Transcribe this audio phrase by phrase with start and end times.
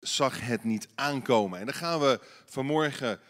[0.00, 1.58] zag het niet aankomen.
[1.58, 3.20] En daar gaan we vanmorgen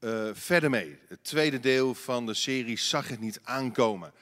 [0.00, 0.98] uh, verder mee.
[1.08, 4.12] Het tweede deel van de serie Zag het niet aankomen.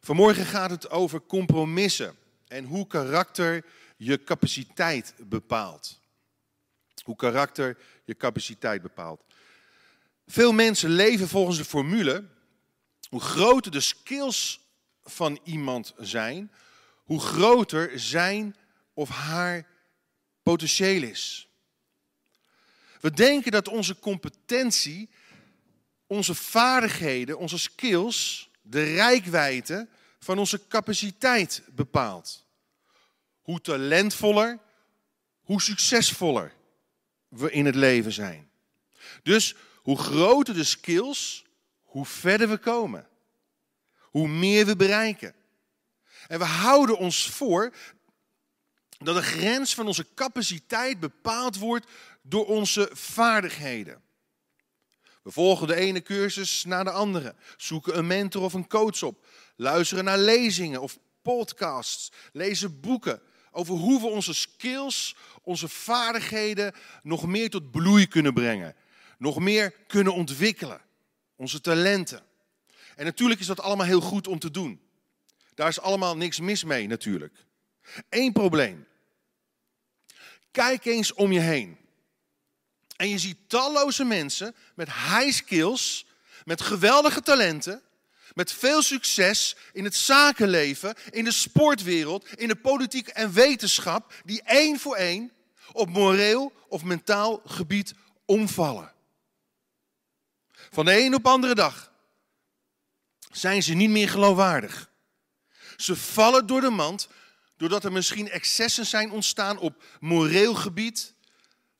[0.00, 2.16] Vanmorgen gaat het over compromissen
[2.48, 3.64] en hoe karakter
[3.96, 6.00] je capaciteit bepaalt.
[7.04, 9.24] Hoe karakter je capaciteit bepaalt.
[10.26, 12.24] Veel mensen leven volgens de formule:
[13.08, 14.60] hoe groter de skills
[15.02, 16.52] van iemand zijn,
[17.04, 18.56] hoe groter zijn
[18.94, 19.66] of haar
[20.46, 21.48] potentieel is.
[23.00, 25.08] We denken dat onze competentie,
[26.06, 29.88] onze vaardigheden, onze skills, de rijkwijde
[30.18, 32.44] van onze capaciteit bepaalt.
[33.42, 34.58] Hoe talentvoller,
[35.42, 36.52] hoe succesvoller
[37.28, 38.50] we in het leven zijn.
[39.22, 41.44] Dus hoe groter de skills,
[41.82, 43.08] hoe verder we komen.
[43.98, 45.34] Hoe meer we bereiken.
[46.26, 47.72] En we houden ons voor
[48.98, 51.86] dat de grens van onze capaciteit bepaald wordt
[52.22, 54.02] door onze vaardigheden.
[55.22, 59.26] We volgen de ene cursus na de andere, zoeken een mentor of een coach op,
[59.56, 67.26] luisteren naar lezingen of podcasts, lezen boeken over hoe we onze skills, onze vaardigheden nog
[67.26, 68.74] meer tot bloei kunnen brengen,
[69.18, 70.80] nog meer kunnen ontwikkelen,
[71.36, 72.22] onze talenten.
[72.96, 74.80] En natuurlijk is dat allemaal heel goed om te doen.
[75.54, 77.45] Daar is allemaal niks mis mee natuurlijk.
[78.08, 78.86] Eén probleem.
[80.50, 81.78] Kijk eens om je heen.
[82.96, 86.06] En je ziet talloze mensen met high skills,
[86.44, 87.82] met geweldige talenten,
[88.34, 94.42] met veel succes in het zakenleven, in de sportwereld, in de politiek en wetenschap, die
[94.42, 95.32] één voor één
[95.72, 98.92] op moreel of mentaal gebied omvallen.
[100.70, 101.92] Van de een op andere dag
[103.32, 104.90] zijn ze niet meer geloofwaardig.
[105.76, 107.08] Ze vallen door de mand
[107.56, 111.14] doordat er misschien excessen zijn ontstaan op moreel gebied.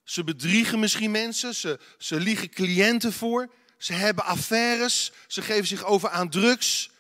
[0.04, 5.84] Ze bedriegen misschien mensen, ze, ze liegen cliënten voor, ze hebben affaires, ze geven zich
[5.84, 6.90] over aan drugs.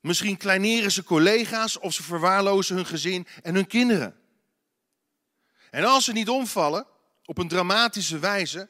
[0.00, 4.16] Misschien kleineren ze collega's of ze verwaarlozen hun gezin en hun kinderen.
[5.70, 6.86] En als ze niet omvallen,
[7.24, 8.68] op een dramatische wijze,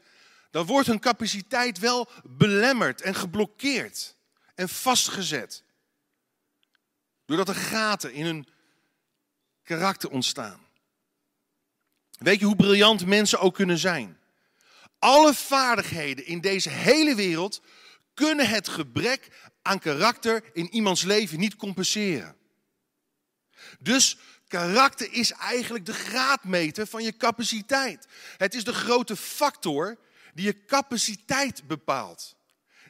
[0.50, 4.16] dan wordt hun capaciteit wel belemmerd en geblokkeerd
[4.54, 5.62] en vastgezet.
[7.24, 8.48] Doordat er gaten in hun
[9.62, 10.60] karakter ontstaan.
[12.18, 14.18] Weet je hoe briljant mensen ook kunnen zijn?
[14.98, 17.62] Alle vaardigheden in deze hele wereld
[18.14, 19.28] kunnen het gebrek
[19.62, 22.36] aan karakter in iemands leven niet compenseren.
[23.78, 24.16] Dus
[24.48, 28.06] karakter is eigenlijk de graadmeter van je capaciteit.
[28.36, 29.98] Het is de grote factor
[30.34, 32.36] die je capaciteit bepaalt.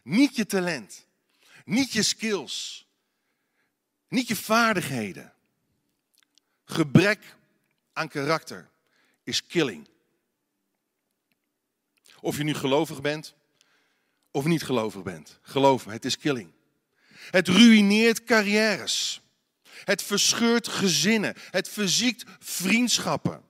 [0.03, 1.07] Niet je talent,
[1.65, 2.87] niet je skills,
[4.09, 5.33] niet je vaardigheden.
[6.73, 7.37] Gebrek
[7.93, 8.69] aan karakter
[9.25, 9.89] is killing.
[12.21, 13.35] Of je nu gelovig bent
[14.31, 15.39] of niet gelovig bent.
[15.43, 16.53] Geloof me, het is killing.
[17.31, 19.21] Het ruïneert carrières.
[19.85, 21.35] Het verscheurt gezinnen.
[21.51, 23.43] Het verziekt vriendschappen.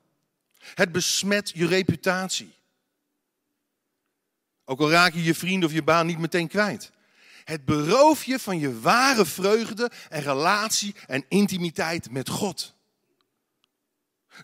[0.59, 2.55] Het besmet je reputatie.
[4.65, 6.91] Ook al raak je je vriend of je baan niet meteen kwijt.
[7.45, 12.72] Het berooft je van je ware vreugde en relatie en intimiteit met God.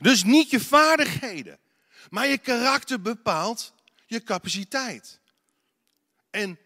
[0.01, 1.59] Dus niet je vaardigheden,
[2.11, 3.75] maar je karakter bepaalt
[4.07, 5.21] je capaciteit.
[6.31, 6.59] En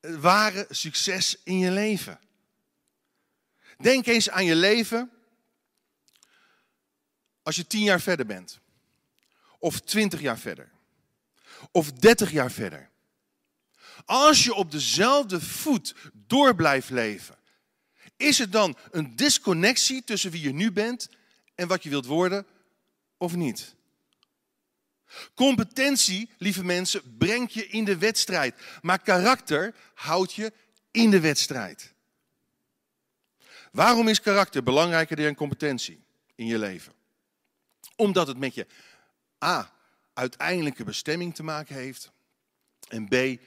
[0.00, 2.20] het ware succes in je leven.
[3.78, 5.10] Denk eens aan je leven
[7.42, 8.58] als je tien jaar verder bent.
[9.58, 10.70] Of twintig jaar verder.
[11.70, 12.90] Of dertig jaar verder.
[14.04, 17.36] Als je op dezelfde voet door blijft leven,
[18.16, 21.08] is het dan een disconnectie tussen wie je nu bent
[21.56, 22.46] en wat je wilt worden
[23.16, 23.74] of niet?
[25.34, 28.54] Competentie, lieve mensen, brengt je in de wedstrijd.
[28.82, 30.52] Maar karakter houdt je
[30.90, 31.94] in de wedstrijd.
[33.72, 36.92] Waarom is karakter belangrijker dan competentie in je leven?
[37.96, 38.66] Omdat het met je
[39.44, 39.72] A.
[40.14, 42.12] uiteindelijke bestemming te maken heeft.
[42.88, 43.40] En B.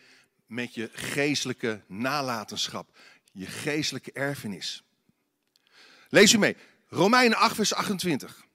[0.46, 2.98] met je geestelijke nalatenschap.
[3.32, 4.84] Je geestelijke erfenis.
[6.10, 6.58] Lees u mee.
[6.90, 8.46] Romeinen 8, vers 28.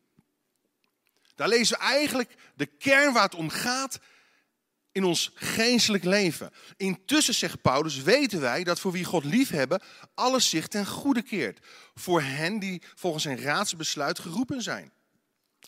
[1.34, 3.98] Daar lezen we eigenlijk de kern waar het om gaat
[4.92, 6.50] in ons geestelijk leven.
[6.76, 9.82] Intussen, zegt Paulus, weten wij dat voor wie God liefhebben,
[10.14, 11.66] alles zich ten goede keert.
[11.94, 14.92] Voor hen die volgens zijn raadsbesluit geroepen zijn.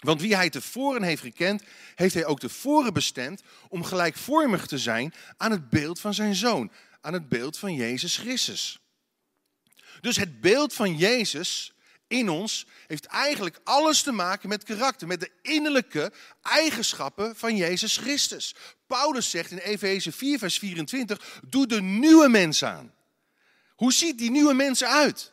[0.00, 1.62] Want wie hij tevoren heeft gekend,
[1.94, 6.72] heeft hij ook tevoren bestemd om gelijkvormig te zijn aan het beeld van zijn zoon,
[7.00, 8.78] aan het beeld van Jezus Christus.
[10.00, 11.75] Dus het beeld van Jezus
[12.08, 16.12] in ons heeft eigenlijk alles te maken met karakter, met de innerlijke
[16.42, 18.54] eigenschappen van Jezus Christus.
[18.86, 22.94] Paulus zegt in Efeze 4, vers 24, doe de nieuwe mens aan.
[23.74, 25.32] Hoe ziet die nieuwe mens eruit?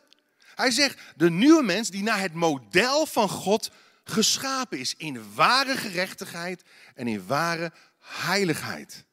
[0.54, 3.70] Hij zegt, de nieuwe mens die naar het model van God
[4.04, 6.62] geschapen is, in ware gerechtigheid
[6.94, 9.04] en in ware heiligheid.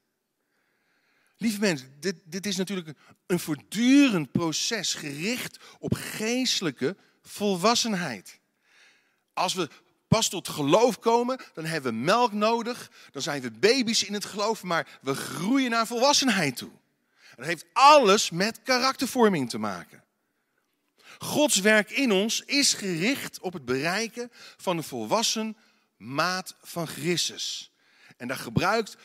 [1.37, 2.97] Lieve mensen, dit, dit is natuurlijk
[3.27, 8.39] een voortdurend proces gericht op geestelijke volwassenheid.
[9.33, 9.69] Als we
[10.07, 12.91] pas tot geloof komen, dan hebben we melk nodig.
[13.11, 16.71] Dan zijn we baby's in het geloof, maar we groeien naar volwassenheid toe.
[17.35, 20.03] Dat heeft alles met karaktervorming te maken.
[21.17, 25.57] Gods werk in ons is gericht op het bereiken van een volwassen
[25.97, 27.71] maat van Christus.
[28.17, 28.97] En daar gebruikt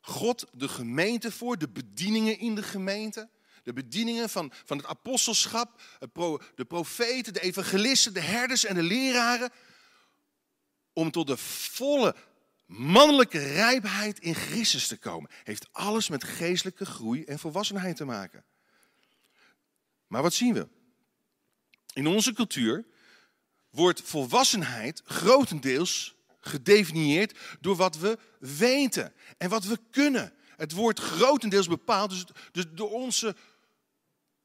[0.00, 3.28] God de gemeente voor, de bedieningen in de gemeente.
[3.64, 5.82] De bedieningen van, van het apostelschap,
[6.54, 9.52] de profeten, de evangelisten, de herders en de leraren.
[10.92, 12.14] Om tot de volle
[12.66, 15.30] mannelijke rijpheid in Christus te komen.
[15.44, 18.44] Heeft alles met geestelijke groei en volwassenheid te maken.
[20.06, 20.68] Maar wat zien we?
[21.92, 22.84] In onze cultuur
[23.70, 30.32] wordt volwassenheid grotendeels gedefinieerd door wat we weten en wat we kunnen.
[30.56, 33.36] Het wordt grotendeels bepaald dus, dus door onze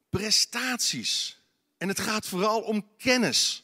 [0.10, 1.42] prestaties.
[1.78, 3.64] En het gaat vooral om kennis.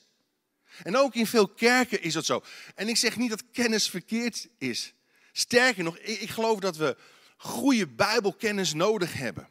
[0.84, 2.44] En ook in veel kerken is dat zo.
[2.76, 4.94] En ik zeg niet dat kennis verkeerd is.
[5.32, 6.98] Sterker nog, ik geloof dat we
[7.38, 9.50] goede Bijbelkennis nodig hebben.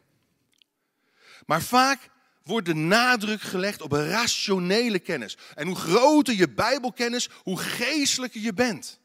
[1.45, 2.09] Maar vaak
[2.43, 5.37] wordt de nadruk gelegd op rationele kennis.
[5.55, 8.99] En hoe groter je Bijbelkennis, hoe geestelijker je bent.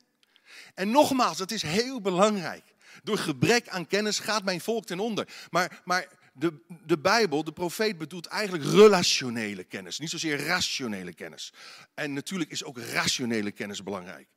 [0.75, 2.65] En nogmaals, dat is heel belangrijk.
[3.03, 5.29] Door gebrek aan kennis gaat mijn volk ten onder.
[5.51, 6.07] Maar, maar
[6.41, 11.53] de, de Bijbel, de profeet bedoelt eigenlijk relationele kennis, niet zozeer rationele kennis.
[11.95, 14.29] En natuurlijk is ook rationele kennis belangrijk.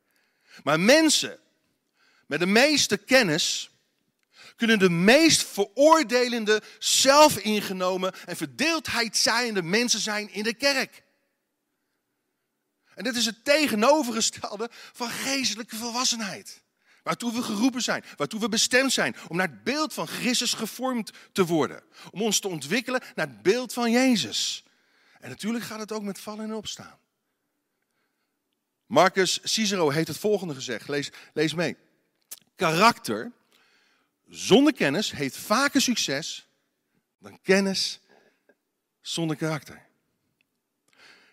[0.62, 1.38] Maar mensen
[2.26, 3.70] met de meeste kennis
[4.56, 11.02] kunnen de meest veroordelende, zelfingenomen en verdeeldheid zijnde mensen zijn in de kerk.
[12.94, 16.63] En dit is het tegenovergestelde van geestelijke volwassenheid.
[17.04, 19.16] Waartoe we geroepen zijn, waartoe we bestemd zijn.
[19.28, 21.82] Om naar het beeld van Christus gevormd te worden.
[22.10, 24.64] Om ons te ontwikkelen naar het beeld van Jezus.
[25.20, 26.98] En natuurlijk gaat het ook met vallen en opstaan.
[28.86, 30.88] Marcus Cicero heeft het volgende gezegd.
[30.88, 31.76] Lees, lees mee.
[32.56, 33.32] Karakter
[34.28, 36.48] zonder kennis heeft vaker succes
[37.18, 38.00] dan kennis
[39.00, 39.86] zonder karakter.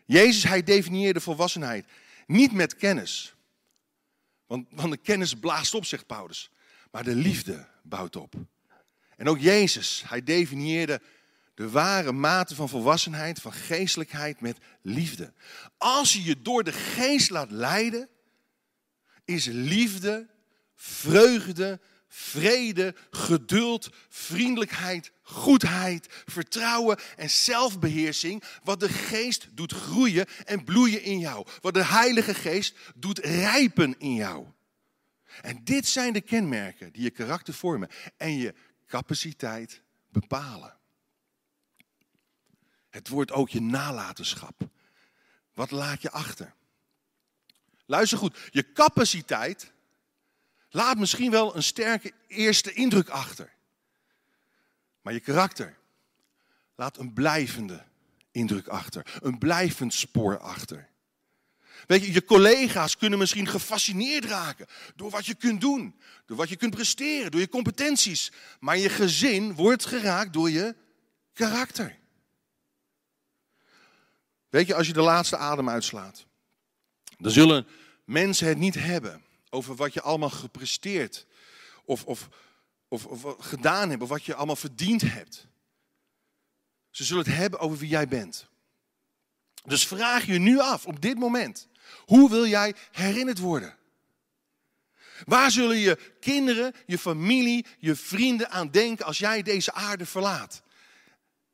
[0.05, 1.85] Jezus, hij definieerde volwassenheid
[2.27, 3.33] niet met kennis.
[4.51, 6.49] Want, de kennis blaast op, zegt Paulus.
[6.91, 8.33] Maar de liefde bouwt op.
[9.17, 11.01] En ook Jezus, hij definieerde
[11.53, 15.33] de ware mate van volwassenheid, van geestelijkheid met liefde.
[15.77, 18.09] Als je je door de geest laat leiden,
[19.25, 20.27] is liefde,
[20.75, 21.79] vreugde,
[22.13, 28.43] vrede, geduld, vriendelijkheid, goedheid, vertrouwen en zelfbeheersing.
[28.63, 31.47] Wat de geest doet groeien en bloeien in jou.
[31.61, 34.47] Wat de Heilige Geest doet rijpen in jou.
[35.41, 38.53] En dit zijn de kenmerken die je karakter vormen en je
[38.87, 40.77] capaciteit bepalen.
[42.89, 44.69] Het wordt ook je nalatenschap.
[45.53, 46.53] Wat laat je achter?
[47.85, 49.71] Luister goed, je capaciteit
[50.71, 53.53] laat misschien wel een sterke eerste indruk achter.
[55.01, 55.77] Maar je karakter
[56.75, 57.83] laat een blijvende
[58.31, 60.89] indruk achter, een blijvend spoor achter.
[61.87, 66.49] Weet je, je collega's kunnen misschien gefascineerd raken door wat je kunt doen, door wat
[66.49, 68.31] je kunt presteren, door je competenties.
[68.59, 70.75] Maar je gezin wordt geraakt door je
[71.33, 71.97] karakter.
[74.49, 76.25] Weet je, als je de laatste adem uitslaat,
[77.17, 77.67] dan zullen
[78.05, 81.25] mensen het niet hebben over wat je allemaal gepresteerd
[81.85, 82.29] of, of,
[82.87, 85.47] of, of gedaan hebt, of wat je allemaal verdiend hebt.
[86.89, 88.49] Ze zullen het hebben over wie jij bent.
[89.63, 91.67] Dus vraag je nu af, op dit moment,
[92.05, 93.77] hoe wil jij herinnerd worden?
[95.25, 100.61] Waar zullen je kinderen, je familie, je vrienden aan denken als jij deze aarde verlaat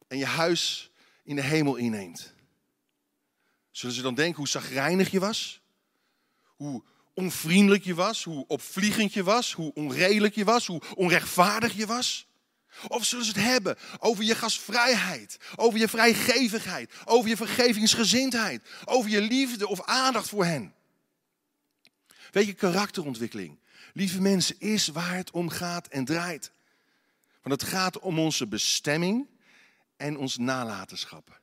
[0.08, 0.92] en je huis
[1.24, 2.34] in de hemel inneemt?
[3.72, 5.62] Zullen ze dan denken hoe zagrijnig je was?
[6.44, 6.84] Hoe
[7.17, 12.27] onvriendelijk je was, hoe opvliegend je was, hoe onredelijk je was, hoe onrechtvaardig je was?
[12.88, 19.09] Of zullen ze het hebben over je gastvrijheid, over je vrijgevigheid, over je vergevingsgezindheid, over
[19.09, 20.74] je liefde of aandacht voor hen?
[22.31, 23.59] Weet je, karakterontwikkeling,
[23.93, 26.51] lieve mensen, is waar het om gaat en draait.
[27.41, 29.27] Want het gaat om onze bestemming
[29.95, 31.41] en ons nalatenschap.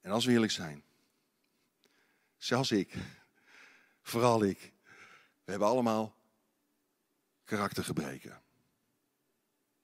[0.00, 0.82] En als we eerlijk zijn,
[2.38, 2.94] zelfs ik,
[4.02, 4.72] vooral ik,
[5.44, 6.14] we hebben allemaal
[7.44, 8.40] karaktergebreken.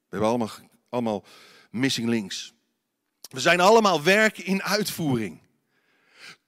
[0.09, 0.51] We hebben allemaal,
[0.89, 1.25] allemaal
[1.71, 2.53] missing links.
[3.21, 5.43] We zijn allemaal werken in uitvoering.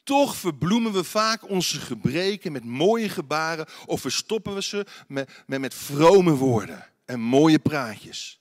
[0.03, 5.61] Toch verbloemen we vaak onze gebreken met mooie gebaren of verstoppen we ze met, met,
[5.61, 8.41] met vrome woorden en mooie praatjes.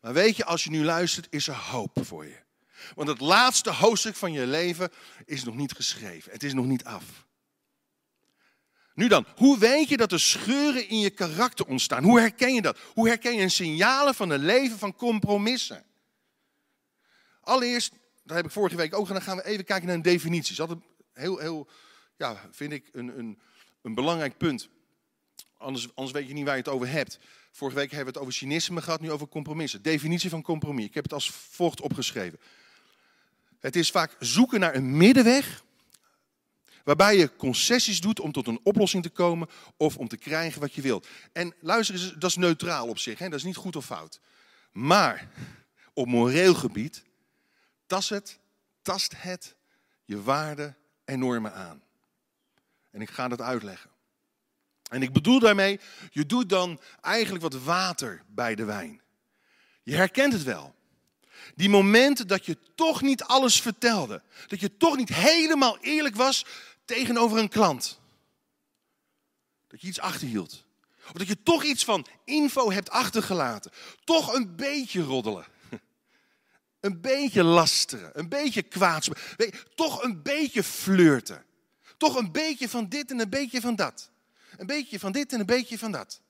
[0.00, 2.46] Maar weet je, als je nu luistert, is er hoop voor je.
[2.94, 4.90] Want het laatste hoofdstuk van je leven
[5.24, 6.32] is nog niet geschreven.
[6.32, 7.26] Het is nog niet af.
[8.94, 12.04] Nu dan, hoe weet je dat er scheuren in je karakter ontstaan?
[12.04, 12.78] Hoe herken je dat?
[12.94, 15.84] Hoe herken je een signalen van een leven van compromissen?
[17.40, 17.92] Allereerst,
[18.24, 20.56] dat heb ik vorige week ook gedaan, gaan we even kijken naar een definitie.
[20.56, 20.76] Dat is
[21.12, 21.68] heel, heel,
[22.16, 23.38] ja, vind ik een, een,
[23.82, 24.68] een belangrijk punt.
[25.56, 27.18] Anders, anders weet je niet waar je het over hebt.
[27.50, 29.82] Vorige week hebben we het over cynisme gehad, nu over compromissen.
[29.82, 30.84] Definitie van compromis.
[30.84, 32.38] Ik heb het als volgt opgeschreven.
[33.60, 35.62] Het is vaak zoeken naar een middenweg
[36.84, 40.74] waarbij je concessies doet om tot een oplossing te komen of om te krijgen wat
[40.74, 41.06] je wilt.
[41.32, 43.28] En luister eens, dat is neutraal op zich, hè?
[43.28, 44.20] dat is niet goed of fout.
[44.72, 45.28] Maar
[45.92, 47.04] op moreel gebied
[47.86, 48.38] tast het,
[48.82, 49.54] tast het
[50.04, 51.82] je waarden en normen aan.
[52.90, 53.90] En ik ga dat uitleggen.
[54.90, 59.00] En ik bedoel daarmee, je doet dan eigenlijk wat water bij de wijn.
[59.82, 60.74] Je herkent het wel.
[61.54, 64.22] Die momenten dat je toch niet alles vertelde.
[64.46, 66.44] Dat je toch niet helemaal eerlijk was
[66.84, 68.00] tegenover een klant.
[69.68, 70.64] Dat je iets achterhield.
[71.06, 73.70] Of dat je toch iets van info hebt achtergelaten.
[74.04, 75.46] Toch een beetje roddelen.
[76.80, 78.10] Een beetje lasteren.
[78.12, 79.08] Een beetje kwaads.
[79.74, 81.44] Toch een beetje flirten.
[81.96, 84.10] Toch een beetje van dit en een beetje van dat.
[84.56, 86.20] Een beetje van dit en een beetje van dat.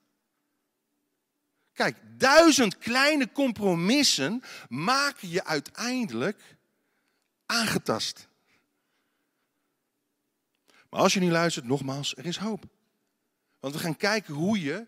[1.78, 6.56] Kijk, duizend kleine compromissen maken je uiteindelijk
[7.46, 8.28] aangetast.
[10.90, 12.64] Maar als je nu luistert, nogmaals, er is hoop.
[13.60, 14.86] Want we gaan kijken hoe je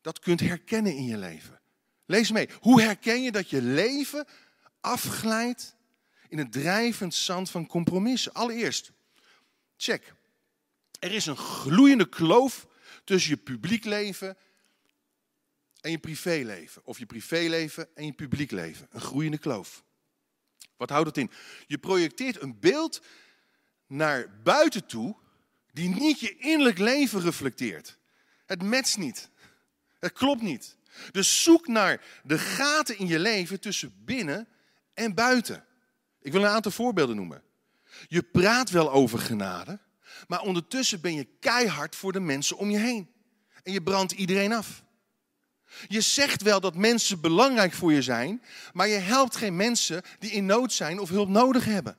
[0.00, 1.60] dat kunt herkennen in je leven.
[2.06, 2.48] Lees mee.
[2.60, 4.26] Hoe herken je dat je leven
[4.80, 5.76] afglijdt
[6.28, 8.32] in het drijvend zand van compromissen?
[8.32, 8.92] Allereerst,
[9.76, 10.14] check.
[10.98, 12.66] Er is een gloeiende kloof
[13.04, 14.36] tussen je publiek leven
[15.84, 16.82] en je privéleven.
[16.84, 18.86] Of je privéleven en je publiek leven.
[18.90, 19.84] Een groeiende kloof.
[20.76, 21.30] Wat houdt het in?
[21.66, 23.02] Je projecteert een beeld
[23.86, 25.16] naar buiten toe
[25.72, 27.98] die niet je innerlijk leven reflecteert.
[28.46, 29.30] Het matcht niet.
[29.98, 30.76] Het klopt niet.
[31.10, 34.48] Dus zoek naar de gaten in je leven tussen binnen
[34.94, 35.64] en buiten.
[36.20, 37.42] Ik wil een aantal voorbeelden noemen.
[38.06, 39.80] Je praat wel over genade,
[40.26, 43.10] maar ondertussen ben je keihard voor de mensen om je heen.
[43.62, 44.84] En je brandt iedereen af.
[45.88, 50.30] Je zegt wel dat mensen belangrijk voor je zijn, maar je helpt geen mensen die
[50.30, 51.96] in nood zijn of hulp nodig hebben.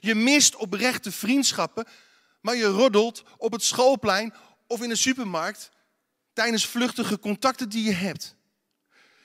[0.00, 1.86] Je mist oprechte vriendschappen,
[2.40, 4.34] maar je roddelt op het schoolplein
[4.66, 5.70] of in de supermarkt
[6.32, 8.34] tijdens vluchtige contacten die je hebt.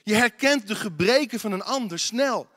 [0.02, 2.48] Je herkent de gebreken van een ander snel.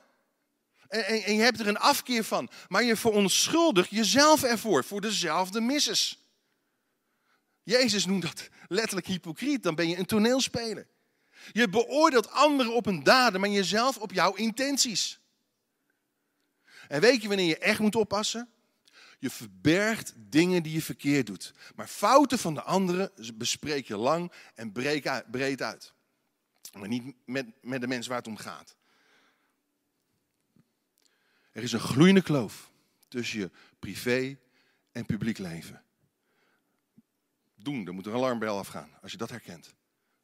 [0.88, 5.62] En, en, je hebt er een afkeer van, maar je verontschuldigt jezelf ervoor, voor dezelfde
[5.62, 6.19] misses.
[7.70, 10.88] Jezus noemt dat letterlijk hypocriet, dan ben je een toneelspeler.
[11.52, 15.20] Je beoordeelt anderen op hun daden, maar jezelf op jouw intenties.
[16.88, 18.50] En weet je wanneer je echt moet oppassen?
[19.20, 21.54] Je verbergt dingen die je verkeerd doet.
[21.76, 24.72] Maar fouten van de anderen bespreek je lang en
[25.32, 25.94] breed uit.
[26.74, 28.76] Maar niet met, met de mensen waar het om gaat.
[31.52, 32.72] Er is een gloeiende kloof
[33.08, 34.38] tussen je privé
[34.92, 35.84] en publiek leven.
[37.62, 39.74] Doen, er moet een alarmbel afgaan als je dat herkent.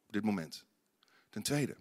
[0.06, 0.64] Op dit moment.
[1.30, 1.76] Ten tweede,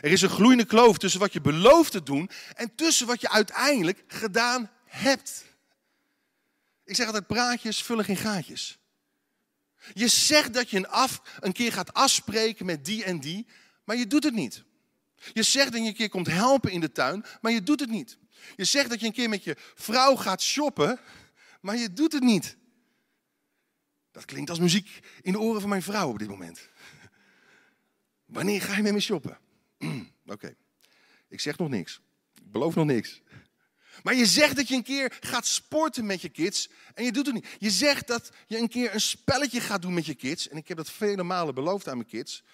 [0.00, 3.30] er is een gloeiende kloof tussen wat je belooft te doen en tussen wat je
[3.30, 5.44] uiteindelijk gedaan hebt.
[6.84, 8.78] Ik zeg altijd, praatjes vullen geen gaatjes.
[9.94, 13.46] Je zegt dat je een, af, een keer gaat afspreken met die en die,
[13.84, 14.64] maar je doet het niet.
[15.32, 17.90] Je zegt dat je een keer komt helpen in de tuin, maar je doet het
[17.90, 18.18] niet.
[18.56, 21.00] Je zegt dat je een keer met je vrouw gaat shoppen,
[21.60, 22.56] maar je doet het niet.
[24.18, 26.68] Dat klinkt als muziek in de oren van mijn vrouw op dit moment.
[28.36, 29.38] Wanneer ga je met me shoppen?
[30.26, 30.54] Oké,
[31.28, 32.00] ik zeg nog niks.
[32.34, 33.22] Ik beloof nog niks.
[34.02, 37.26] Maar je zegt dat je een keer gaat sporten met je kids en je doet
[37.26, 37.46] het niet.
[37.58, 40.48] Je zegt dat je een keer een spelletje gaat doen met je kids.
[40.48, 42.44] En ik heb dat vele malen beloofd aan mijn kids.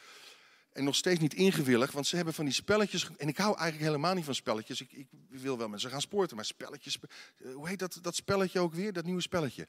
[0.73, 3.09] En nog steeds niet ingewilligd, want ze hebben van die spelletjes.
[3.17, 4.81] En ik hou eigenlijk helemaal niet van spelletjes.
[4.81, 6.99] Ik, ik wil wel met ze gaan sporten, maar spelletjes.
[6.99, 8.93] Eh, hoe heet dat, dat spelletje ook weer?
[8.93, 9.69] Dat nieuwe spelletje.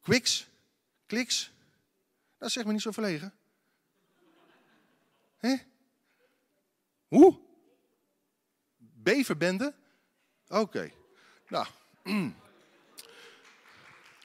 [0.00, 0.48] Quicks?
[1.10, 1.52] Kliks?
[2.38, 3.32] Dat zegt me niet zo verlegen.
[5.38, 5.56] Hé?
[7.08, 7.38] Hoe?
[8.78, 9.74] Beverbende?
[10.48, 10.90] Oké.
[11.48, 11.66] Nou,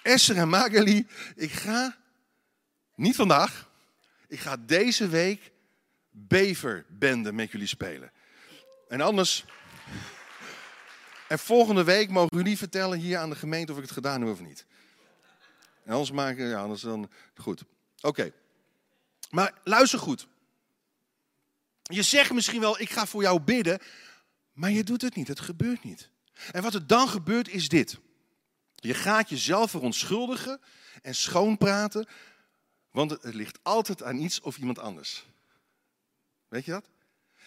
[0.01, 1.98] Esther en Magali, ik ga,
[2.96, 3.70] niet vandaag,
[4.27, 5.51] ik ga deze week
[6.10, 8.12] beverbende met jullie spelen.
[8.88, 9.46] En anders,
[11.27, 14.30] en volgende week mogen jullie vertellen hier aan de gemeente of ik het gedaan heb
[14.30, 14.65] of niet.
[15.86, 17.63] Anders maken, ja, anders dan, goed.
[18.01, 18.32] Oké.
[19.30, 20.27] Maar luister goed.
[21.82, 23.80] Je zegt misschien wel, ik ga voor jou bidden,
[24.54, 26.10] maar je doet het niet, het gebeurt niet.
[26.51, 28.00] En wat er dan gebeurt is dit.
[28.75, 30.62] Je gaat jezelf verontschuldigen
[31.01, 32.08] en schoonpraten,
[32.92, 35.25] want het ligt altijd aan iets of iemand anders.
[36.48, 36.89] Weet je dat?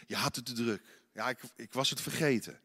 [0.07, 0.83] Je had het te druk.
[1.12, 2.61] Ja, ik, ik was het vergeten.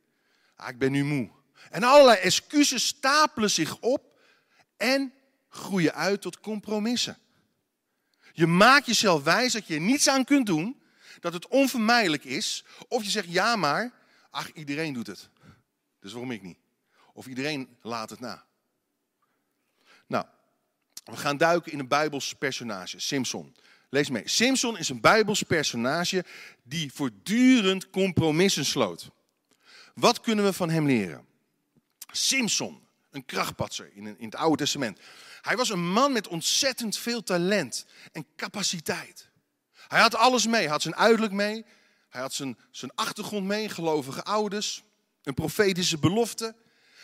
[0.55, 1.29] Ah, ik ben nu moe.
[1.69, 4.19] En allerlei excuses stapelen zich op
[4.77, 5.13] en
[5.53, 7.17] groeien uit tot compromissen.
[8.33, 10.81] Je maakt jezelf wijs dat je er niets aan kunt doen,
[11.19, 12.65] dat het onvermijdelijk is.
[12.87, 13.91] Of je zegt ja maar,
[14.29, 15.29] ach iedereen doet het.
[15.99, 16.57] Dus waarom ik niet?
[17.13, 18.45] Of iedereen laat het na.
[20.07, 20.25] Nou,
[21.03, 23.55] we gaan duiken in een Bijbels personage, Simpson.
[23.89, 24.27] Lees mee.
[24.27, 26.25] Simpson is een Bijbels personage
[26.63, 29.09] die voortdurend compromissen sloot.
[29.93, 31.25] Wat kunnen we van hem leren?
[32.11, 34.99] Simpson, een krachtpatser in, in het Oude Testament.
[35.41, 39.29] Hij was een man met ontzettend veel talent en capaciteit.
[39.87, 40.61] Hij had alles mee.
[40.61, 41.65] Hij had zijn uiterlijk mee.
[42.09, 44.83] Hij had zijn, zijn achtergrond mee, gelovige ouders,
[45.23, 46.55] een profetische belofte.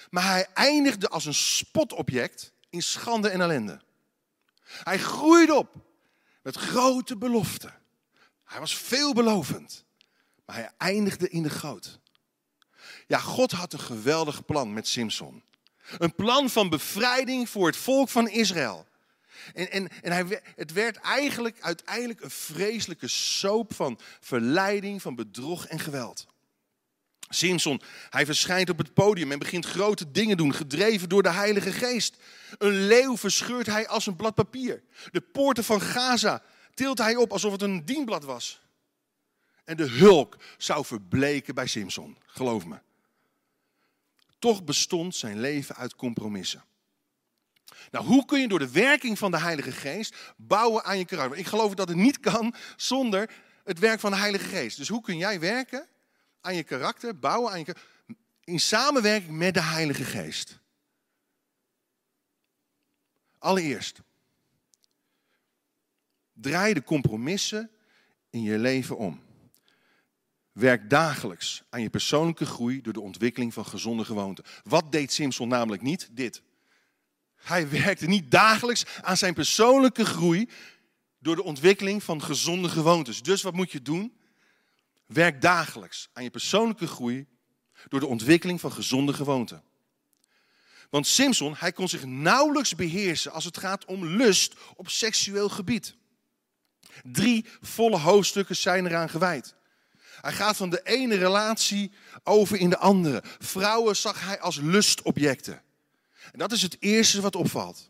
[0.09, 3.81] Maar hij eindigde als een spotobject in schande en ellende.
[4.63, 5.75] Hij groeide op
[6.41, 7.73] met grote beloften.
[8.43, 9.85] Hij was veelbelovend,
[10.45, 11.99] maar hij eindigde in de goot.
[13.07, 15.43] Ja, God had een geweldig plan met Simpson.
[15.97, 18.87] Een plan van bevrijding voor het volk van Israël.
[19.53, 25.65] En, en, en hij, het werd eigenlijk uiteindelijk een vreselijke soap van verleiding, van bedrog
[25.65, 26.27] en geweld.
[27.29, 31.71] Simpson, hij verschijnt op het podium en begint grote dingen doen, gedreven door de Heilige
[31.71, 32.17] Geest.
[32.57, 34.83] Een leeuw verscheurt hij als een blad papier.
[35.11, 36.43] De poorten van Gaza
[36.73, 38.61] tilt hij op alsof het een dienblad was.
[39.63, 42.79] En de hulk zou verbleken bij Simpson, geloof me.
[44.39, 46.63] Toch bestond zijn leven uit compromissen.
[47.91, 51.37] Nou, hoe kun je door de werking van de Heilige Geest bouwen aan je karakter?
[51.37, 53.29] Ik geloof dat het niet kan zonder
[53.63, 54.77] het werk van de Heilige Geest.
[54.77, 55.87] Dus hoe kun jij werken
[56.41, 57.75] aan je karakter, bouwen aan je
[58.43, 60.59] in samenwerking met de Heilige Geest?
[63.37, 64.01] Allereerst,
[66.33, 67.71] draai de compromissen
[68.29, 69.28] in je leven om.
[70.59, 74.43] Werk dagelijks aan je persoonlijke groei door de ontwikkeling van gezonde gewoonten.
[74.63, 76.09] Wat deed Simpson namelijk niet?
[76.11, 76.41] Dit.
[77.35, 80.49] Hij werkte niet dagelijks aan zijn persoonlijke groei
[81.19, 83.21] door de ontwikkeling van gezonde gewoontes.
[83.21, 84.17] Dus wat moet je doen?
[85.05, 87.27] Werk dagelijks aan je persoonlijke groei
[87.87, 89.63] door de ontwikkeling van gezonde gewoonten.
[90.89, 95.95] Want Simpson, hij kon zich nauwelijks beheersen als het gaat om lust op seksueel gebied.
[97.03, 99.57] Drie volle hoofdstukken zijn eraan gewijd.
[100.21, 101.91] Hij gaat van de ene relatie
[102.23, 103.23] over in de andere.
[103.39, 105.61] Vrouwen zag hij als lustobjecten.
[106.31, 107.89] En dat is het eerste wat opvalt.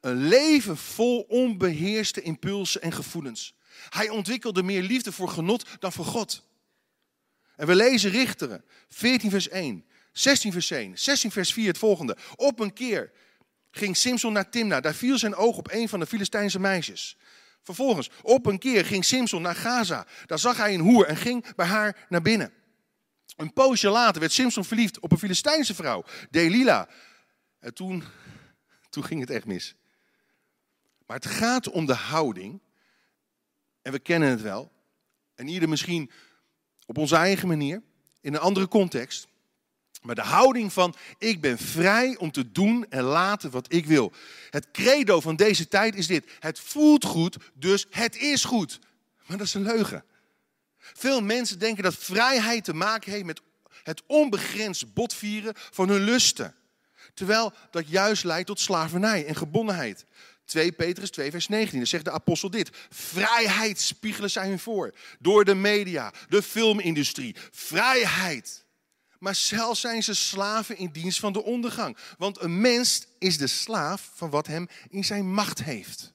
[0.00, 3.54] Een leven vol onbeheerste impulsen en gevoelens.
[3.88, 6.42] Hij ontwikkelde meer liefde voor genot dan voor God.
[7.56, 12.16] En we lezen Richteren 14 vers 1, 16 vers 1, 16 vers 4 het volgende.
[12.36, 13.10] Op een keer
[13.70, 14.80] ging Simson naar Timna.
[14.80, 17.16] Daar viel zijn oog op een van de Filistijnse meisjes.
[17.66, 20.06] Vervolgens, op een keer ging Simson naar Gaza.
[20.26, 22.52] Daar zag hij een hoer en ging bij haar naar binnen.
[23.36, 26.88] Een poosje later werd Simson verliefd op een Filistijnse vrouw, Delila.
[27.58, 28.04] En toen,
[28.88, 29.74] toen ging het echt mis.
[31.06, 32.60] Maar het gaat om de houding.
[33.82, 34.72] En we kennen het wel.
[35.34, 36.10] En ieder misschien
[36.86, 37.82] op onze eigen manier,
[38.20, 39.26] in een andere context.
[40.06, 44.12] Maar de houding van ik ben vrij om te doen en laten wat ik wil.
[44.50, 46.30] Het credo van deze tijd is dit.
[46.38, 48.78] Het voelt goed, dus het is goed.
[49.26, 50.04] Maar dat is een leugen.
[50.78, 53.40] Veel mensen denken dat vrijheid te maken heeft met
[53.82, 56.54] het onbegrensd botvieren van hun lusten.
[57.14, 60.04] Terwijl dat juist leidt tot slavernij en gebonnenheid.
[60.44, 62.70] 2 Petrus 2 vers 19, dan zegt de apostel dit.
[62.90, 64.94] Vrijheid spiegelen zij hun voor.
[65.18, 67.36] Door de media, de filmindustrie.
[67.50, 68.64] Vrijheid.
[69.26, 71.96] Maar zelfs zijn ze slaven in dienst van de ondergang.
[72.18, 76.12] Want een mens is de slaaf van wat hem in zijn macht heeft.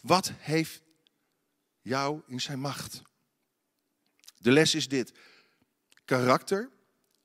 [0.00, 0.82] Wat heeft
[1.80, 3.02] jou in zijn macht?
[4.38, 5.12] De les is dit.
[6.04, 6.70] Karakter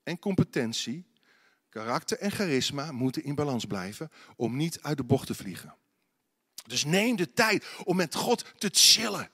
[0.04, 1.06] en competentie,
[1.70, 5.76] karakter en charisma moeten in balans blijven om niet uit de bocht te vliegen.
[6.68, 9.30] Dus neem de tijd om met God te chillen.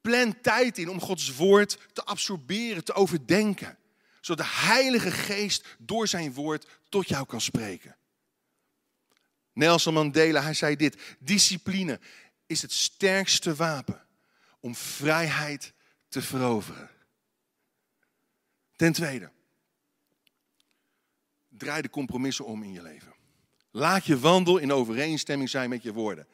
[0.00, 3.78] Plan tijd in om Gods woord te absorberen, te overdenken
[4.26, 7.96] Zodat de Heilige Geest door zijn woord tot jou kan spreken.
[9.52, 11.16] Nelson Mandela, hij zei dit.
[11.18, 12.00] Discipline
[12.46, 14.06] is het sterkste wapen
[14.60, 15.72] om vrijheid
[16.08, 16.90] te veroveren.
[18.76, 19.30] Ten tweede,
[21.48, 23.14] draai de compromissen om in je leven.
[23.70, 26.26] Laat je wandel in overeenstemming zijn met je woorden.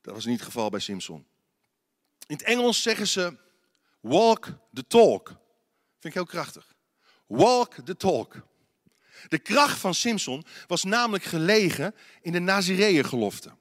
[0.00, 1.26] Dat was niet het geval bij Simpson.
[2.26, 3.36] In het Engels zeggen ze
[4.00, 5.42] walk the talk.
[6.04, 6.74] Vind ik heel krachtig.
[7.26, 8.46] Walk the talk.
[9.28, 13.56] De kracht van Simpson was namelijk gelegen in de Nazireeën-gelofte.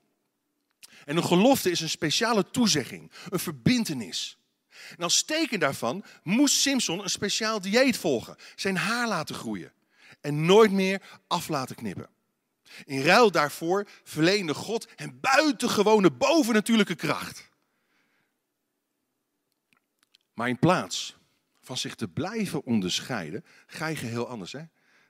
[1.05, 4.37] En een gelofte is een speciale toezegging, een verbintenis.
[4.97, 9.73] En als teken daarvan moest Simpson een speciaal dieet volgen, zijn haar laten groeien
[10.21, 12.09] en nooit meer af laten knippen.
[12.85, 17.49] In ruil daarvoor verleende God hem buitengewone bovennatuurlijke kracht.
[20.33, 21.21] Maar in plaats
[21.63, 24.51] van zich te blijven onderscheiden, ga je geheel anders.
[24.51, 24.61] Hè?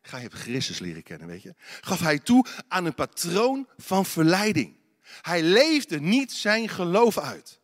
[0.02, 1.56] Ga je Christus leren kennen, weet je?
[1.82, 4.76] Gaf hij toe aan een patroon van verleiding.
[5.22, 7.60] Hij leefde niet zijn geloof uit.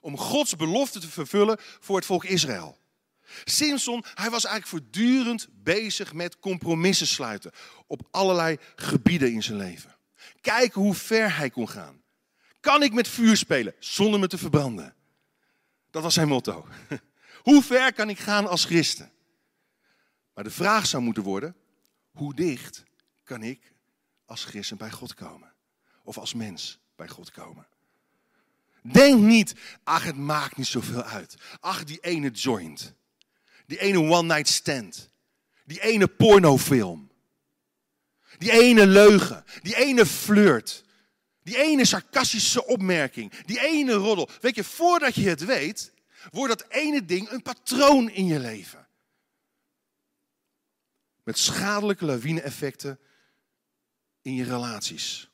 [0.00, 2.80] Om Gods belofte te vervullen voor het volk Israël.
[3.44, 7.52] Simpson, hij was eigenlijk voortdurend bezig met compromissen sluiten.
[7.86, 9.96] Op allerlei gebieden in zijn leven.
[10.40, 12.02] Kijken hoe ver hij kon gaan.
[12.60, 14.94] Kan ik met vuur spelen zonder me te verbranden?
[15.90, 16.66] Dat was zijn motto.
[17.42, 19.12] Hoe ver kan ik gaan als christen?
[20.34, 21.56] Maar de vraag zou moeten worden,
[22.10, 22.82] hoe dicht
[23.24, 23.72] kan ik
[24.24, 25.52] als christen bij God komen?
[26.02, 27.66] Of als mens bij God komen?
[28.82, 31.34] Denk niet, ach het maakt niet zoveel uit.
[31.60, 32.94] Ach die ene joint.
[33.66, 35.10] Die ene one night stand.
[35.64, 37.10] Die ene pornofilm.
[38.38, 39.44] Die ene leugen.
[39.62, 40.84] Die ene flirt.
[41.42, 43.32] Die ene sarcastische opmerking.
[43.44, 44.28] Die ene roddel.
[44.40, 45.91] Weet je, voordat je het weet,
[46.30, 48.86] wordt dat ene ding een patroon in je leven.
[51.22, 52.98] Met schadelijke lawine-effecten
[54.22, 55.30] in je relaties.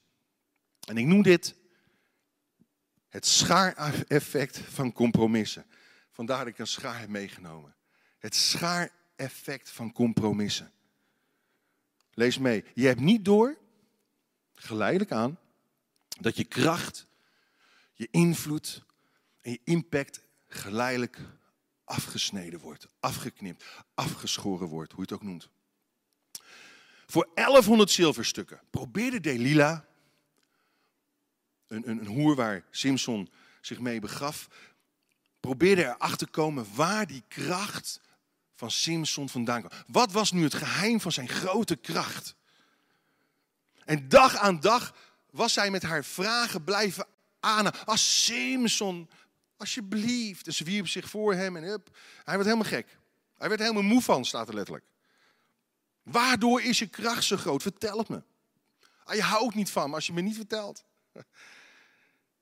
[0.86, 1.54] En ik noem dit
[3.08, 5.66] het schaar-effect van compromissen.
[6.10, 7.74] Vandaar dat ik een schaar heb meegenomen.
[8.18, 10.72] Het schaar-effect van compromissen.
[12.10, 12.64] Lees mee.
[12.74, 13.58] Je hebt niet door,
[14.54, 15.38] geleidelijk aan,
[16.20, 17.06] dat je kracht,
[17.94, 18.82] je invloed
[19.40, 21.18] en je impact geleidelijk
[21.84, 25.48] afgesneden wordt, afgeknipt, afgeschoren wordt, hoe je het ook noemt.
[27.06, 29.84] Voor 1100 zilverstukken probeerde Delila,
[31.66, 33.30] een, een, een hoer waar Simpson
[33.60, 34.48] zich mee begaf,
[35.40, 38.00] probeerde erachter te komen waar die kracht
[38.54, 39.78] van Simpson vandaan kwam.
[39.86, 42.34] Wat was nu het geheim van zijn grote kracht?
[43.84, 44.94] En dag aan dag
[45.30, 47.06] was hij met haar vragen blijven
[47.40, 47.84] aan.
[47.84, 49.10] Als Simpson,
[49.58, 50.46] alsjeblieft.
[50.46, 51.62] En ze wierp zich voor hem en.
[51.62, 51.80] Hij
[52.24, 52.98] werd helemaal gek.
[53.38, 54.84] Hij werd helemaal moe van, staat er letterlijk.
[56.02, 57.62] Waardoor is je kracht zo groot?
[57.62, 58.22] Vertel het me.
[59.04, 60.84] Ah, je houdt niet van me als je me niet vertelt.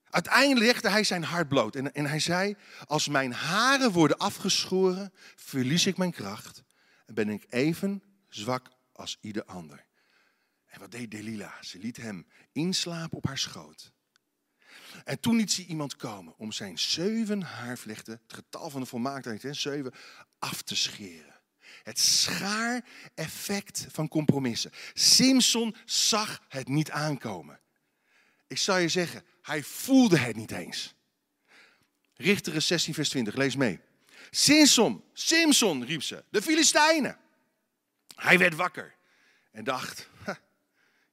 [0.09, 5.13] Uiteindelijk legde hij zijn hart bloot en, en hij zei, als mijn haren worden afgeschoren,
[5.35, 6.63] verlies ik mijn kracht
[7.05, 9.85] en ben ik even zwak als ieder ander.
[10.65, 11.53] En wat deed Delila?
[11.61, 13.91] Ze liet hem inslapen op haar schoot.
[15.03, 19.43] En toen liet ze iemand komen om zijn zeven haarvlechten, het getal van de volmaaktheid,
[19.43, 19.93] hè, zeven,
[20.39, 21.35] af te scheren.
[21.83, 24.71] Het schaar-effect van compromissen.
[24.93, 27.59] Simpson zag het niet aankomen.
[28.47, 30.95] Ik zou je zeggen, hij voelde het niet eens.
[32.15, 33.79] Richteren 16, vers 20, lees mee.
[34.29, 37.17] Simpson, Simpson, riep ze, de Filistijnen.
[38.15, 38.95] Hij werd wakker
[39.51, 40.09] en dacht,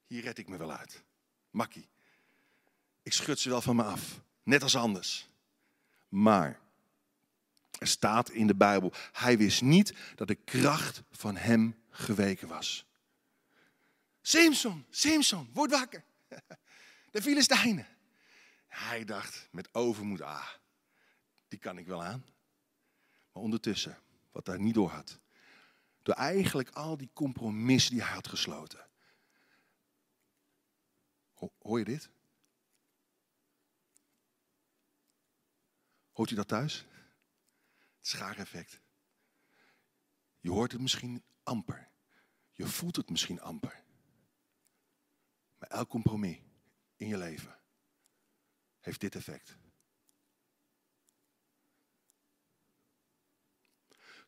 [0.07, 1.03] hier red ik me wel uit.
[1.49, 1.89] Makkie,
[3.05, 5.29] ik schud ze wel van me af, net als anders.
[6.09, 6.59] Maar
[7.79, 12.85] er staat in de Bijbel, hij wist niet dat de kracht van hem geweken was.
[14.21, 16.03] Simpson, Simpson, word wakker.
[17.11, 17.87] De Filistijnen.
[18.67, 20.47] Hij dacht met overmoed, ah,
[21.47, 22.25] die kan ik wel aan.
[23.31, 23.97] Maar ondertussen,
[24.31, 25.19] wat hij niet door had,
[26.01, 28.87] door eigenlijk al die compromissen die hij had gesloten.
[31.59, 32.09] Hoor je dit?
[36.15, 36.85] Hoort u dat thuis?
[37.97, 38.81] Het schaareffect.
[40.39, 41.89] Je hoort het misschien amper.
[42.51, 43.83] Je voelt het misschien amper.
[45.57, 46.37] Maar elk compromis
[46.95, 47.59] in je leven
[48.79, 49.57] heeft dit effect.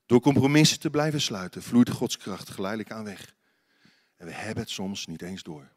[0.05, 3.35] Door compromissen te blijven sluiten, vloeit Gods kracht geleidelijk aan weg.
[4.15, 5.71] En we hebben het soms niet eens door.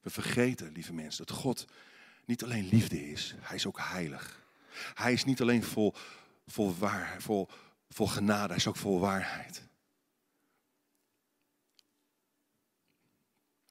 [0.00, 1.66] We vergeten, lieve mensen, dat God
[2.26, 4.44] niet alleen liefde is, hij is ook heilig.
[4.94, 5.94] Hij is niet alleen vol,
[6.46, 7.48] vol, waar, vol,
[7.88, 9.62] vol genade, hij is ook vol waarheid.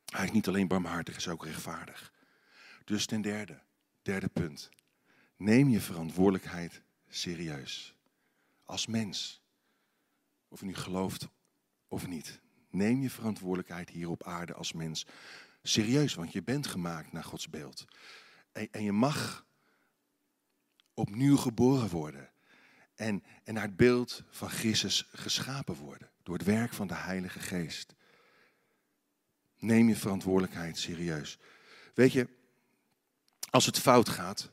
[0.05, 2.13] Hij is niet alleen barmhartig, hij is ook rechtvaardig.
[2.83, 3.61] Dus ten derde,
[4.01, 4.69] derde punt.
[5.37, 7.95] Neem je verantwoordelijkheid serieus.
[8.63, 9.41] Als mens.
[10.47, 11.27] Of je nu gelooft
[11.87, 12.39] of niet.
[12.69, 15.05] Neem je verantwoordelijkheid hier op aarde als mens
[15.63, 17.85] serieus, want je bent gemaakt naar Gods beeld.
[18.55, 19.45] En, je mag
[20.93, 22.29] opnieuw geboren worden.
[22.95, 26.09] En, en naar het beeld van Christus geschapen worden.
[26.23, 27.95] Door het werk van de Heilige Geest.
[29.59, 31.37] Neem je verantwoordelijkheid serieus.
[31.93, 32.27] Weet je,
[33.49, 34.51] als het fout gaat,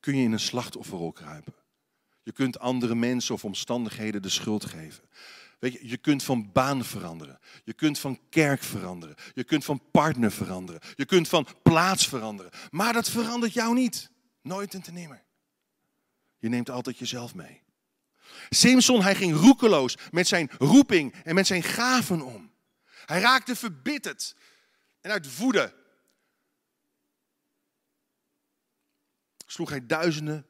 [0.00, 1.54] kun je in een slachtofferrol kruipen.
[2.22, 5.04] Je kunt andere mensen of omstandigheden de schuld geven.
[5.60, 7.38] Je, je kunt van baan veranderen.
[7.64, 9.16] Je kunt van kerk veranderen.
[9.34, 10.80] Je kunt van partner veranderen.
[10.94, 12.52] Je kunt van plaats veranderen.
[12.70, 14.10] Maar dat verandert jou niet.
[14.42, 15.24] Nooit en te nimmer.
[16.38, 17.62] Je neemt altijd jezelf mee.
[18.48, 22.52] Simpson, hij ging roekeloos met zijn roeping en met zijn gaven om.
[23.06, 24.36] Hij raakte verbitterd
[25.00, 25.78] en uit woede
[29.46, 30.46] sloeg hij duizenden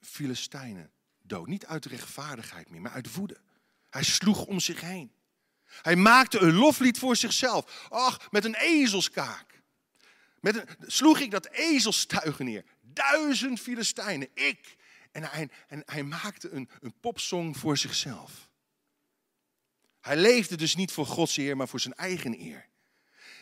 [0.00, 0.90] Filistijnen
[1.22, 1.46] dood.
[1.46, 3.40] Niet uit rechtvaardigheid meer, maar uit woede.
[3.90, 5.12] Hij sloeg om zich heen.
[5.64, 7.86] Hij maakte een loflied voor zichzelf.
[7.88, 9.62] Ach, met een ezelskaak.
[10.40, 12.64] Met een, sloeg ik dat ezelstuigen neer.
[12.80, 14.76] Duizend Filistijnen, ik.
[15.12, 18.48] En hij, en hij maakte een, een popsong voor zichzelf.
[20.00, 22.68] Hij leefde dus niet voor Gods eer, maar voor zijn eigen eer.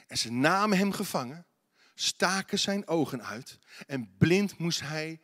[0.06, 1.46] En ze namen hem gevangen,
[1.94, 5.20] staken zijn ogen uit en blind moest hij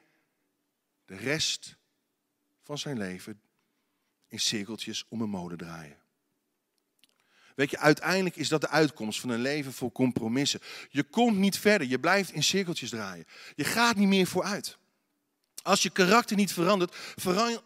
[1.04, 1.76] de rest
[2.62, 3.42] van zijn leven
[4.34, 5.96] in cirkeltjes om een molen draaien.
[7.54, 10.60] Weet je, uiteindelijk is dat de uitkomst van een leven vol compromissen.
[10.90, 13.26] Je komt niet verder, je blijft in cirkeltjes draaien.
[13.54, 14.78] Je gaat niet meer vooruit.
[15.62, 16.96] Als je karakter niet verandert,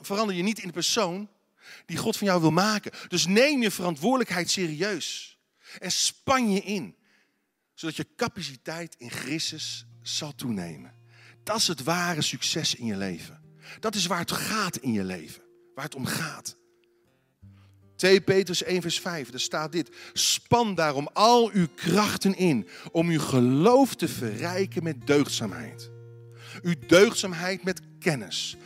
[0.00, 1.28] verander je niet in de persoon
[1.86, 2.92] die God van jou wil maken.
[3.08, 5.38] Dus neem je verantwoordelijkheid serieus
[5.78, 6.96] en span je in,
[7.74, 10.94] zodat je capaciteit in Christus zal toenemen.
[11.42, 13.42] Dat is het ware succes in je leven.
[13.80, 15.42] Dat is waar het gaat in je leven,
[15.74, 16.57] waar het om gaat.
[17.98, 19.88] 2 Petrus 1 vers 5, daar staat dit.
[20.12, 25.90] Span daarom al uw krachten in om uw geloof te verrijken met deugdzaamheid.
[26.62, 28.56] Uw deugdzaamheid met kennis.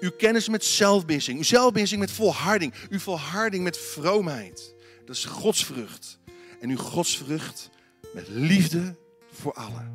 [0.00, 1.38] Uw kennis met zelfbeheersing.
[1.38, 2.74] Uw zelfbeheersing met volharding.
[2.90, 4.74] Uw volharding met vroomheid.
[5.04, 6.18] Dat is godsvrucht.
[6.60, 7.70] En uw godsvrucht
[8.14, 8.96] met liefde
[9.32, 9.92] voor allen.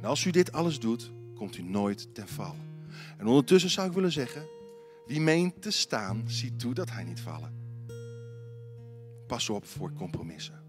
[0.00, 2.56] En als u dit alles doet, komt u nooit ten val.
[3.16, 4.46] En ondertussen zou ik willen zeggen,
[5.06, 7.57] wie meent te staan, ziet toe dat hij niet vallen.
[9.28, 10.62] Pas op voor compromissen.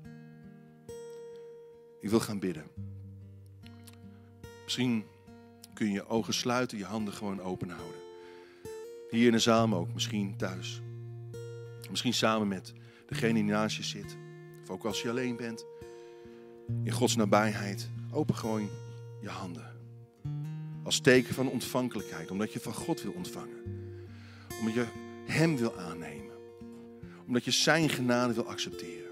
[2.00, 2.64] Ik wil gaan bidden.
[4.64, 5.06] Misschien
[5.74, 8.00] kun je je ogen sluiten, je handen gewoon open houden.
[9.10, 10.82] Hier in de zaal, maar ook misschien thuis.
[11.90, 12.74] Misschien samen met
[13.08, 14.18] degene die naast je zit.
[14.64, 15.66] Of ook als je alleen bent.
[16.84, 17.90] In Gods nabijheid.
[18.12, 18.70] Open gewoon
[19.22, 19.76] je handen.
[20.84, 22.32] Als teken van ontvankelijkheid.
[22.32, 23.64] Omdat je van God wil ontvangen.
[24.60, 24.86] Omdat je
[25.26, 26.19] Hem wil aannemen.
[27.30, 29.12] Omdat je Zijn genade wil accepteren.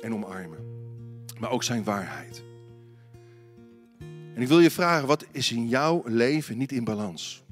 [0.00, 0.58] En omarmen.
[1.40, 2.42] Maar ook Zijn waarheid.
[4.34, 7.42] En ik wil je vragen, wat is in jouw leven niet in balans?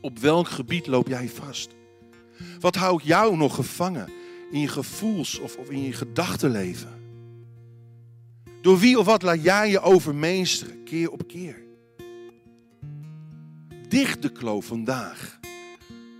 [0.00, 1.70] Op welk gebied loop jij vast?
[2.60, 4.08] Wat houdt jou nog gevangen
[4.50, 7.00] in je gevoels- of, of in je gedachtenleven?
[8.60, 11.62] Door wie of wat laat jij je overmeesteren, keer op keer?
[13.88, 15.40] Dicht de kloof vandaag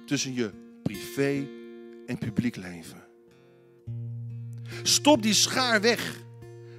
[0.07, 0.51] tussen je
[0.83, 1.56] privé
[2.07, 3.05] en publiek leven.
[4.83, 6.25] Stop die schaar weg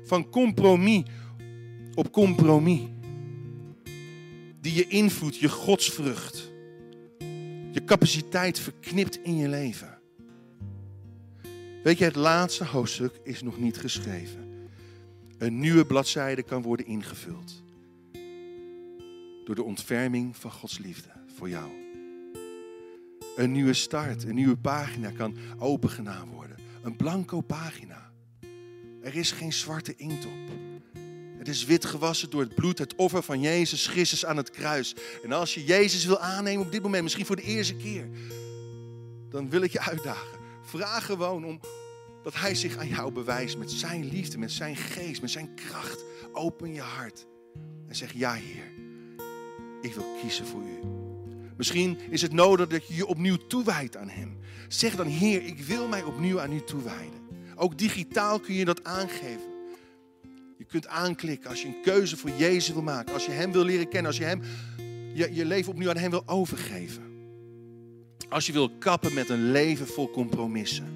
[0.04, 1.04] van compromis
[1.98, 2.82] op compromis.
[4.62, 6.52] Die je invloed, je godsvrucht,
[7.72, 9.98] je capaciteit verknipt in je leven.
[11.84, 14.70] Weet je, het laatste hoofdstuk is nog niet geschreven.
[15.38, 17.64] Een nieuwe bladzijde kan worden ingevuld.
[19.46, 21.87] Door de ontferming van Gods liefde voor jou.
[23.38, 26.58] Een nieuwe start, een nieuwe pagina kan opengedaan worden.
[26.82, 28.12] Een blanco pagina.
[29.02, 30.32] Er is geen zwarte inkt op.
[31.38, 34.96] Het is wit gewassen door het bloed, het offer van Jezus Christus aan het kruis.
[35.24, 38.08] En als je Jezus wil aannemen op dit moment, misschien voor de eerste keer,
[39.30, 40.40] dan wil ik je uitdagen.
[40.62, 41.60] Vraag gewoon om
[42.24, 46.04] dat Hij zich aan jou bewijst met Zijn liefde, met Zijn geest, met Zijn kracht.
[46.34, 47.26] Open je hart
[47.88, 48.72] en zeg ja Heer,
[49.82, 50.97] ik wil kiezen voor U.
[51.58, 54.38] Misschien is het nodig dat je je opnieuw toewijdt aan Hem.
[54.68, 57.20] Zeg dan Heer, ik wil mij opnieuw aan U toewijden.
[57.56, 59.56] Ook digitaal kun je dat aangeven.
[60.58, 63.14] Je kunt aanklikken als je een keuze voor Jezus wil maken.
[63.14, 64.06] Als je Hem wil leren kennen.
[64.06, 64.42] Als je hem,
[65.14, 67.04] je, je leven opnieuw aan Hem wil overgeven.
[68.30, 70.96] Als je wil kappen met een leven vol compromissen.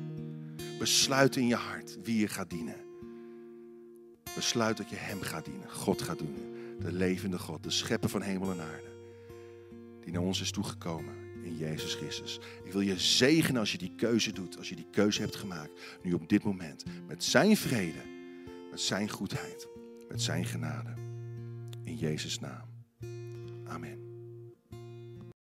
[0.80, 2.76] Besluit in je hart wie je gaat dienen.
[4.36, 6.80] Besluit dat je Hem gaat dienen, God gaat dienen.
[6.80, 8.91] De levende God, de schepper van hemel en aarde.
[10.04, 12.40] Die naar ons is toegekomen in Jezus Christus.
[12.64, 15.72] Ik wil je zegenen als je die keuze doet, als je die keuze hebt gemaakt.
[16.04, 16.84] Nu op dit moment.
[17.08, 18.02] Met Zijn vrede,
[18.70, 19.68] met Zijn goedheid,
[20.10, 20.94] met Zijn genade.
[21.84, 22.70] In Jezus' naam.